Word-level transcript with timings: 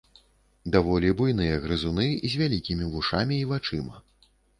Даволі 0.75 1.11
буйныя 1.19 1.59
грызуны 1.65 2.07
з 2.13 2.31
вялікімі 2.43 2.89
вушамі 2.95 3.35
і 3.43 3.45
вачыма. 3.53 4.01